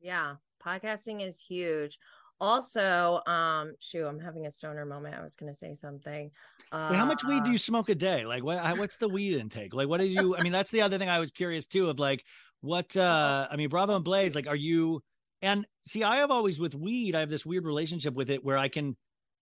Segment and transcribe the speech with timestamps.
[0.00, 1.98] Yeah, podcasting is huge.
[2.40, 5.14] Also, um, shoot, I'm having a stoner moment.
[5.14, 6.30] I was gonna say something.
[6.72, 8.24] Uh, how much weed do you uh, smoke a day?
[8.24, 8.78] Like, what?
[8.78, 9.74] What's the weed intake?
[9.74, 10.36] Like, what did you?
[10.36, 11.90] I mean, that's the other thing I was curious too.
[11.90, 12.24] Of like,
[12.62, 12.96] what?
[12.96, 14.34] uh I mean, Bravo and Blaze.
[14.34, 15.02] Like, are you?
[15.42, 18.58] And see, I have always with weed, I have this weird relationship with it where
[18.58, 18.96] I can,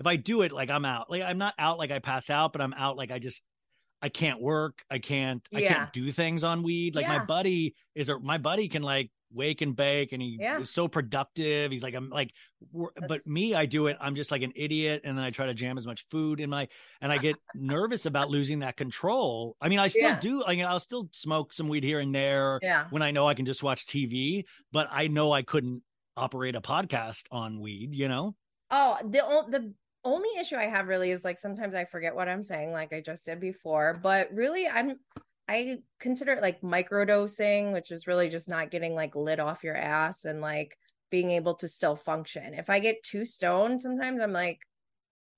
[0.00, 1.10] if I do it, like I'm out.
[1.10, 3.42] Like I'm not out like I pass out, but I'm out like I just
[4.02, 4.84] I can't work.
[4.90, 5.42] I can't.
[5.50, 5.58] Yeah.
[5.58, 6.94] I can't do things on weed.
[6.94, 7.18] Like yeah.
[7.18, 10.60] my buddy is a my buddy can like wake and bake and he yeah.
[10.60, 12.32] is so productive he's like i'm like
[13.08, 15.54] but me i do it i'm just like an idiot and then i try to
[15.54, 16.66] jam as much food in my
[17.00, 20.20] and i get nervous about losing that control i mean i still yeah.
[20.20, 22.86] do i mean i'll still smoke some weed here and there yeah.
[22.90, 25.82] when i know i can just watch tv but i know i couldn't
[26.16, 28.34] operate a podcast on weed you know
[28.70, 29.18] oh the
[29.50, 29.72] the
[30.04, 33.00] only issue i have really is like sometimes i forget what i'm saying like i
[33.00, 34.98] just did before but really i'm
[35.48, 39.76] I consider it like microdosing, which is really just not getting like lit off your
[39.76, 40.76] ass and like
[41.10, 42.54] being able to still function.
[42.54, 44.60] If I get too stoned, sometimes I'm like,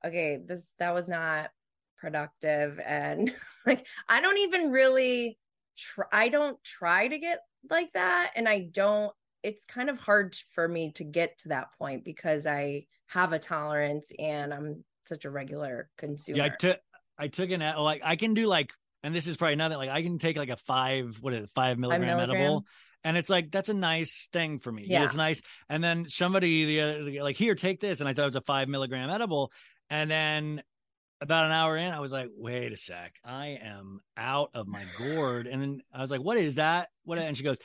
[0.04, 1.50] okay, this that was not
[1.98, 2.78] productive.
[2.84, 3.32] And
[3.66, 5.38] like I don't even really
[5.76, 8.32] try I don't try to get like that.
[8.36, 9.12] And I don't
[9.42, 13.38] it's kind of hard for me to get to that point because I have a
[13.38, 16.38] tolerance and I'm such a regular consumer.
[16.38, 16.78] Yeah, I took
[17.18, 18.70] I took an like I can do like
[19.06, 21.50] and this is probably nothing like I can take like a five, what is it,
[21.54, 22.42] five milligram, five milligram.
[22.42, 22.64] edible.
[23.04, 24.86] And it's like that's a nice thing for me.
[24.88, 25.40] Yeah, it's nice.
[25.68, 28.40] And then somebody the other, like here, take this, and I thought it was a
[28.40, 29.52] five milligram edible.
[29.90, 30.60] And then
[31.20, 34.82] about an hour in, I was like, wait a sec, I am out of my
[34.98, 35.46] gourd.
[35.46, 36.88] And then I was like, what is that?
[37.04, 37.18] What?
[37.18, 37.58] And she goes,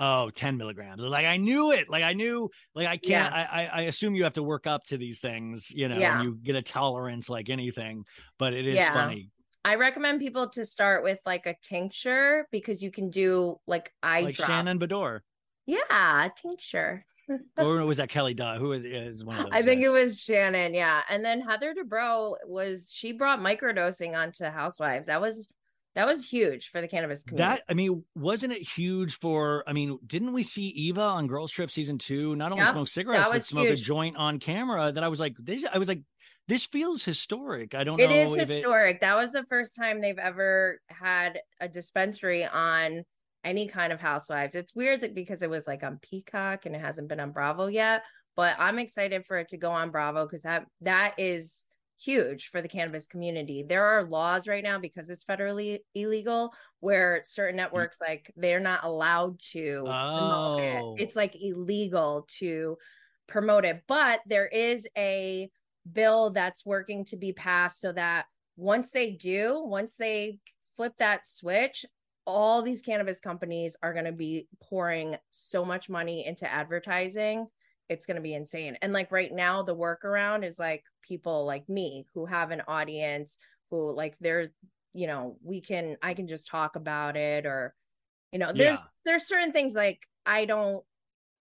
[0.00, 3.48] oh 10 milligrams like i knew it like i knew like i can't yeah.
[3.50, 6.20] I, I assume you have to work up to these things you know yeah.
[6.20, 8.04] and you get a tolerance like anything
[8.38, 8.92] but it is yeah.
[8.92, 9.32] funny
[9.64, 14.22] I recommend people to start with like a tincture because you can do like eye
[14.22, 14.50] like drops.
[14.50, 15.20] Shannon Beador.
[15.66, 17.04] Yeah, tincture.
[17.58, 18.58] or was that Kelly Dodd?
[18.58, 19.52] Who is, is one of those?
[19.52, 20.72] I think it was Shannon.
[20.72, 25.06] Yeah, and then Heather Dubrow was she brought microdosing onto Housewives.
[25.06, 25.46] That was
[25.94, 27.56] that was huge for the cannabis community.
[27.56, 29.64] That I mean, wasn't it huge for?
[29.66, 32.36] I mean, didn't we see Eva on Girls Trip season two?
[32.36, 33.80] Not only smoke cigarettes, but smoke huge.
[33.80, 34.92] a joint on camera.
[34.92, 35.64] That I was like, this.
[35.70, 36.00] I was like,
[36.48, 37.74] this feels historic.
[37.74, 38.16] I don't it know.
[38.16, 39.00] Is it is historic.
[39.00, 43.04] That was the first time they've ever had a dispensary on
[43.44, 44.54] any kind of housewives.
[44.54, 47.66] It's weird that because it was like on Peacock and it hasn't been on Bravo
[47.66, 48.02] yet,
[48.34, 51.66] but I'm excited for it to go on Bravo because that that is
[52.00, 53.62] huge for the cannabis community.
[53.62, 57.62] There are laws right now because it's federally illegal where certain mm.
[57.62, 60.96] networks like they're not allowed to oh.
[60.96, 61.02] it.
[61.02, 62.78] It's like illegal to
[63.26, 65.50] promote it, but there is a
[65.92, 68.26] bill that's working to be passed so that
[68.56, 70.38] once they do, once they
[70.76, 71.84] flip that switch,
[72.26, 77.46] all these cannabis companies are going to be pouring so much money into advertising.
[77.88, 78.76] It's going to be insane.
[78.82, 83.38] And like right now, the workaround is like people like me who have an audience
[83.70, 84.50] who like there's,
[84.92, 87.74] you know, we can, I can just talk about it or,
[88.32, 88.84] you know, there's, yeah.
[89.06, 90.84] there's certain things like I don't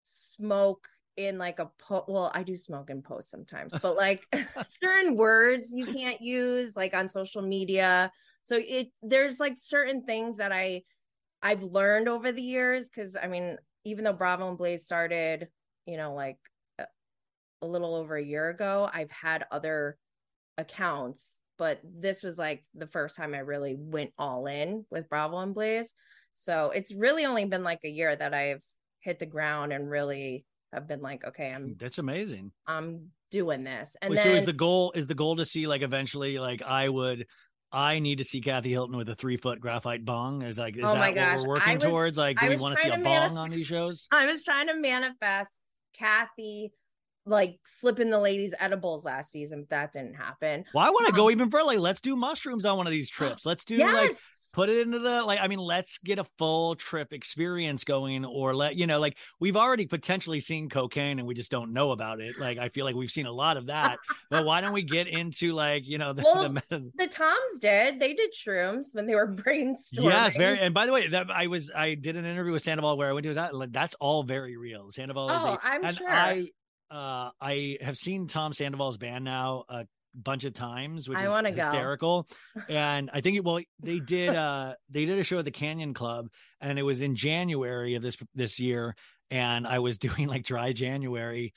[0.05, 0.89] smoke
[1.27, 4.27] in like a po well i do smoke in post sometimes but like
[4.83, 8.11] certain words you can't use like on social media.
[8.43, 10.83] So it there's like certain things that i
[11.43, 15.49] i've learned over the years because i mean even though bravo and blaze started
[15.87, 16.39] you know like
[16.79, 16.87] a,
[17.63, 19.99] a little over a year ago i've had other
[20.57, 25.39] accounts but this was like the first time i really went all in with bravo
[25.39, 25.93] and blaze.
[26.33, 28.63] So it's really only been like a year that i've
[29.01, 32.53] hit the ground and really have been like, okay, I'm that's amazing.
[32.67, 33.97] I'm doing this.
[34.03, 36.63] And Wait, then, so is the goal is the goal to see like eventually like
[36.63, 37.27] I would
[37.73, 40.43] I need to see Kathy Hilton with a three foot graphite bong.
[40.43, 41.39] Is like is oh that gosh.
[41.39, 42.19] what we're working was, towards?
[42.19, 44.09] Like, do we want to see a bong on these shows?
[44.13, 45.53] I was trying to manifest
[45.95, 46.73] Kathy
[47.27, 50.65] like slipping the ladies edibles last season, but that didn't happen.
[50.75, 51.65] Well, I want to um, go even further.
[51.65, 53.47] Like, let's do mushrooms on one of these trips.
[53.47, 53.93] Let's do yes!
[53.95, 54.17] like
[54.53, 58.55] put it into the like i mean let's get a full trip experience going or
[58.55, 62.21] let you know like we've already potentially seen cocaine and we just don't know about
[62.21, 62.39] it.
[62.39, 63.99] Like i feel like we've seen a lot of that
[64.31, 68.01] but why don't we get into like you know the, well, the, the toms did.
[68.01, 70.05] They did shrooms when they were brainstorming.
[70.05, 72.97] Yes very and by the way that i was i did an interview with sandoval
[72.97, 74.91] where i went to his that that's all very real.
[74.91, 76.09] Sandoval oh, is a, i'm sure.
[76.09, 76.51] I
[76.91, 79.85] uh, I have seen Tom Sandoval's band now uh,
[80.15, 82.27] bunch of times, which I is hysterical.
[82.69, 86.29] and I think well, they did uh they did a show at the Canyon Club
[86.61, 88.95] and it was in January of this this year.
[89.31, 91.55] And I was doing like dry January.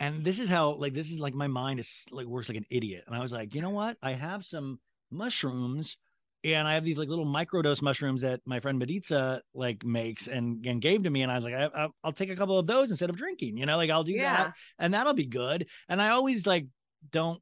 [0.00, 2.66] And this is how like this is like my mind is like works like an
[2.70, 3.04] idiot.
[3.06, 3.96] And I was like, you know what?
[4.02, 5.96] I have some mushrooms
[6.44, 10.64] and I have these like little microdose mushrooms that my friend Mediza like makes and
[10.66, 12.90] and gave to me, and I was like, I, will take a couple of those
[12.90, 14.44] instead of drinking, you know, like I'll do yeah.
[14.44, 15.66] that, and that'll be good.
[15.88, 16.66] And I always like
[17.10, 17.40] don't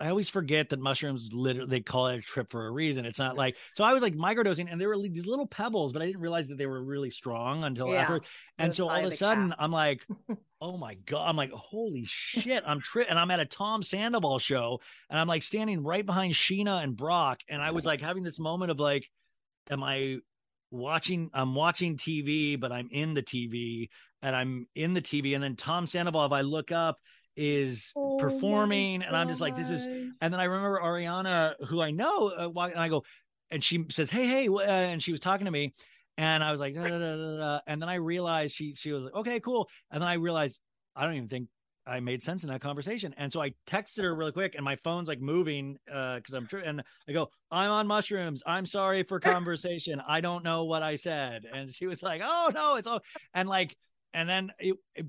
[0.00, 3.04] I always forget that mushrooms literally they call it a trip for a reason.
[3.04, 6.00] It's not like so I was like microdosing and there were these little pebbles, but
[6.00, 8.02] I didn't realize that they were really strong until yeah.
[8.02, 8.20] after.
[8.58, 10.06] And so all of a sudden I'm like,
[10.60, 14.38] oh my god, I'm like, holy shit, I'm tri and I'm at a Tom Sandoval
[14.38, 14.80] show
[15.10, 18.40] and I'm like standing right behind Sheena and Brock, and I was like having this
[18.40, 19.06] moment of like,
[19.70, 20.18] am I
[20.70, 23.90] watching I'm watching TV, but I'm in the TV
[24.22, 26.98] and I'm in the TV, and then Tom Sandoval, if I look up
[27.36, 31.80] is oh performing and i'm just like this is and then i remember ariana who
[31.80, 33.02] i know uh, and i go
[33.50, 35.72] and she says hey hey uh, and she was talking to me
[36.18, 39.14] and i was like da, da, da, and then i realized she she was like
[39.14, 40.60] okay cool and then i realized
[40.96, 41.48] i don't even think
[41.86, 43.14] I made sense in that conversation.
[43.16, 46.46] And so I texted her really quick and my phone's like moving uh because I'm
[46.46, 48.42] true and I go, I'm on mushrooms.
[48.46, 50.00] I'm sorry for conversation.
[50.06, 51.46] I don't know what I said.
[51.52, 53.00] And she was like, Oh no, it's all
[53.34, 53.76] and like
[54.12, 55.06] and then it, it,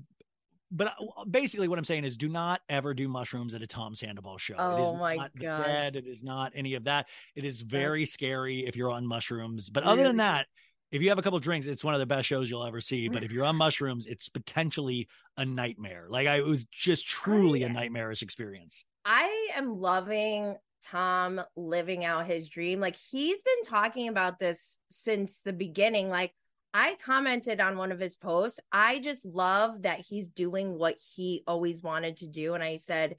[0.72, 3.94] but uh, basically what I'm saying is do not ever do mushrooms at a Tom
[3.94, 4.54] Sandoval show.
[4.58, 5.64] Oh it is my not god.
[5.64, 5.96] Dead.
[5.96, 7.06] It is not any of that.
[7.36, 9.70] It is very scary if you're on mushrooms.
[9.70, 9.92] But really?
[9.92, 10.46] other than that,
[10.90, 13.08] if you have a couple drinks, it's one of the best shows you'll ever see.
[13.08, 16.06] But if you're on mushrooms, it's potentially a nightmare.
[16.08, 18.84] Like I it was just truly I, a nightmarish experience.
[19.04, 22.80] I am loving Tom living out his dream.
[22.80, 26.08] Like he's been talking about this since the beginning.
[26.08, 26.32] Like
[26.74, 28.60] I commented on one of his posts.
[28.72, 32.54] I just love that he's doing what he always wanted to do.
[32.54, 33.16] And I said,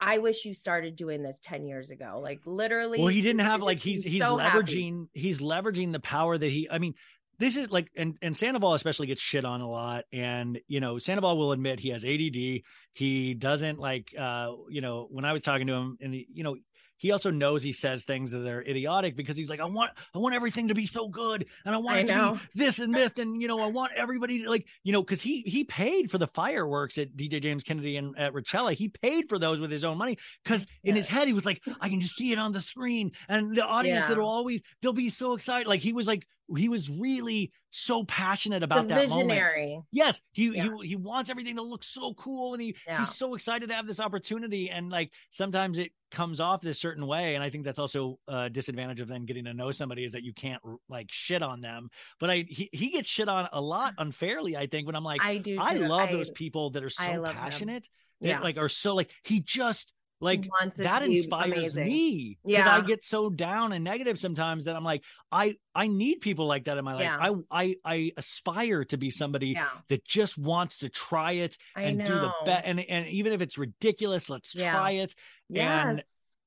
[0.00, 2.20] I wish you started doing this 10 years ago.
[2.22, 2.98] Like literally.
[2.98, 5.08] Well, he didn't have like he's he's, he's so leveraging happy.
[5.20, 6.94] he's leveraging the power that he I mean,
[7.38, 10.04] this is like and and Sandoval especially gets shit on a lot.
[10.12, 12.62] And you know, Sandoval will admit he has ADD.
[12.92, 16.42] He doesn't like uh, you know, when I was talking to him in the, you
[16.42, 16.56] know,
[17.02, 20.18] he also knows he says things that are idiotic because he's like, I want, I
[20.18, 22.34] want everything to be so good, and I want I it know.
[22.34, 25.02] to be this and this, and you know, I want everybody to like, you know,
[25.02, 28.72] because he he paid for the fireworks at DJ James Kennedy and at Richella.
[28.72, 31.60] He paid for those with his own money because in his head he was like,
[31.80, 34.12] I can just see it on the screen, and the audience yeah.
[34.12, 35.66] it'll always they'll be so excited.
[35.66, 39.66] Like he was like he was really so passionate about the that visionary.
[39.66, 39.86] moment.
[39.90, 40.68] Yes, he, yeah.
[40.80, 42.98] he he wants everything to look so cool, and he yeah.
[42.98, 44.70] he's so excited to have this opportunity.
[44.70, 48.50] And like sometimes it comes off this certain way, and I think that's also a
[48.50, 51.88] disadvantage of then getting to know somebody is that you can't like shit on them.
[52.20, 54.56] But I he, he gets shit on a lot unfairly.
[54.56, 57.22] I think when I'm like I do, I love I, those people that are so
[57.24, 57.88] passionate.
[58.20, 59.92] That, yeah, like are so like he just
[60.22, 62.76] like that inspires me because yeah.
[62.76, 66.64] i get so down and negative sometimes that i'm like i i need people like
[66.64, 67.18] that in my life yeah.
[67.20, 69.66] i i i aspire to be somebody yeah.
[69.88, 72.04] that just wants to try it I and know.
[72.06, 75.14] do the best and and even if it's ridiculous let's try it
[75.48, 75.86] yes.
[75.86, 76.02] and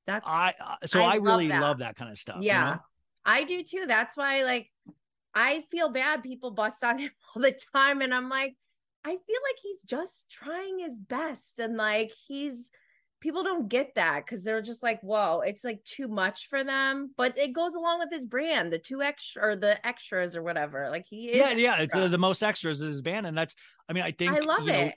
[0.08, 0.54] that's i
[0.86, 1.62] so i, I really love that.
[1.62, 2.82] love that kind of stuff yeah you know?
[3.26, 4.72] i do too that's why like
[5.34, 8.56] i feel bad people bust on him all the time and i'm like
[9.04, 12.72] i feel like he's just trying his best and like he's
[13.20, 17.12] people don't get that because they're just like, whoa, it's like too much for them.
[17.18, 20.90] But it goes along with his brand, the two extra or the extras or whatever.
[20.90, 21.38] Like he is.
[21.38, 21.86] Yeah, yeah.
[21.86, 23.26] The, the, most extras is his band.
[23.26, 23.56] And that's,
[23.90, 24.86] I mean, I think I love it.
[24.88, 24.92] Know,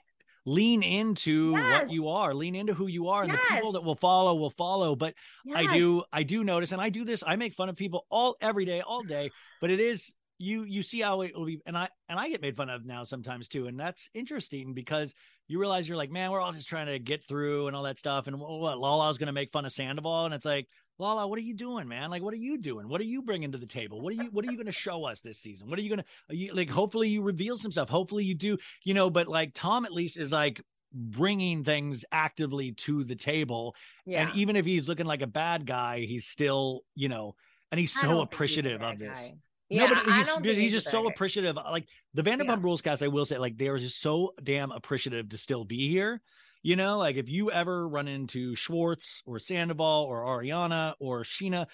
[0.45, 1.83] lean into yes.
[1.83, 3.41] what you are lean into who you are and yes.
[3.47, 5.13] the people that will follow will follow but
[5.45, 5.57] yes.
[5.57, 8.37] i do i do notice and i do this i make fun of people all
[8.41, 9.29] every day all day
[9.59, 12.41] but it is you you see how it will be and i and i get
[12.41, 15.13] made fun of now sometimes too and that's interesting because
[15.47, 17.99] you realize you're like man we're all just trying to get through and all that
[17.99, 21.39] stuff and what lala's going to make fun of sandoval and it's like lala what
[21.39, 22.09] are you doing man?
[22.09, 22.87] Like what are you doing?
[22.87, 24.01] What are you bringing to the table?
[24.01, 25.69] What are you what are you going to show us this season?
[25.69, 27.89] What are you going to you like hopefully you reveal some stuff.
[27.89, 30.61] Hopefully you do you know but like tom at least is like
[30.91, 33.75] bringing things actively to the table
[34.05, 34.21] yeah.
[34.21, 37.35] and even if he's looking like a bad guy he's still you know
[37.71, 39.29] and he's so appreciative of this.
[39.29, 39.37] guy.
[39.69, 41.57] Yeah, no, but he's, he's just so appreciative.
[41.57, 42.57] Uh, like the Vanderpump yeah.
[42.61, 45.89] Rules cast, I will say, like they are just so damn appreciative to still be
[45.89, 46.21] here.
[46.63, 51.67] You know, like if you ever run into Schwartz or Sandoval or Ariana or Sheena,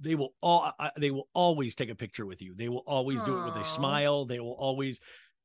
[0.00, 2.54] they will all they will always take a picture with you.
[2.54, 3.26] They will always Aww.
[3.26, 4.24] do it with a smile.
[4.24, 4.98] They will always,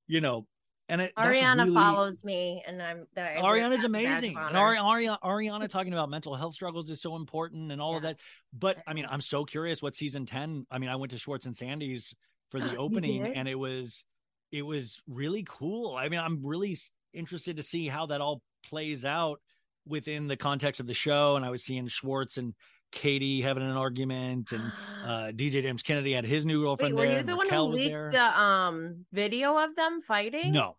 [0.07, 0.47] you know,
[0.91, 4.35] and it, Ariana really, follows me, and I'm that Ariana's amazing.
[4.37, 7.97] And Ari, Ariana, Ariana talking about mental health struggles is so important, and all yes.
[7.97, 8.17] of that.
[8.53, 10.67] But I mean, I'm so curious what season ten.
[10.69, 12.13] I mean, I went to Schwartz and Sandy's
[12.49, 14.03] for the opening, and it was
[14.51, 15.95] it was really cool.
[15.95, 16.77] I mean, I'm really
[17.13, 19.39] interested to see how that all plays out
[19.87, 21.37] within the context of the show.
[21.37, 22.53] And I was seeing Schwartz and
[22.91, 24.61] Katie having an argument, and
[25.05, 26.95] uh, DJ James Kennedy had his new girlfriend.
[26.95, 30.51] Wait, were there, you the one who leaked the um video of them fighting?
[30.51, 30.75] No,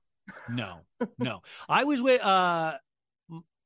[0.48, 0.80] no,
[1.18, 1.42] no.
[1.68, 2.74] I was with uh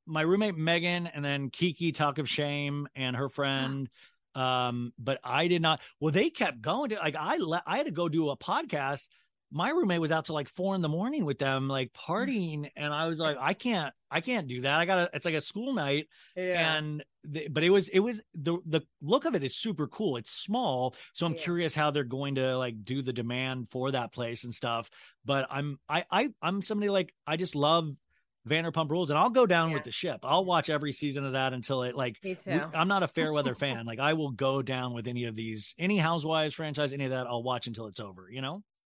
[0.06, 3.88] my roommate Megan and then Kiki Talk of Shame and her friend
[4.34, 5.80] Um, but I did not.
[5.98, 9.08] Well, they kept going to like I le- I had to go do a podcast.
[9.50, 12.00] My roommate was out till like four in the morning with them, like mm.
[12.00, 14.80] partying, and I was like, I can't, I can't do that.
[14.80, 15.10] I gotta.
[15.14, 16.76] It's like a school night, Yeah.
[16.76, 20.16] and the, but it was it was the the look of it is super cool.
[20.16, 21.38] It's small, so I'm Yeah.
[21.42, 24.90] curious how they're going to like do the demand for that place and stuff.
[25.24, 27.88] But I'm I I I'm somebody like I just love
[28.48, 30.20] Vanderpump Rules, and I'll go down with the ship.
[30.22, 32.16] I'll watch every season of that until it like.
[32.22, 32.62] Me we- too.
[32.74, 33.86] I'm not a fair weather fan.
[33.86, 37.26] Like I will go down with any of these, any Housewives franchise, any of that.
[37.26, 38.28] I'll watch until it's over.
[38.30, 38.62] You know.